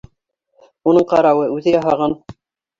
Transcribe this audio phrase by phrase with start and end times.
[0.93, 2.21] Уның ҡарауы, үҙе яһаған!